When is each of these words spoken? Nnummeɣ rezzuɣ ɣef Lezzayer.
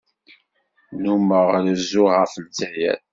Nnummeɣ 0.93 1.47
rezzuɣ 1.63 2.09
ɣef 2.19 2.33
Lezzayer. 2.43 2.99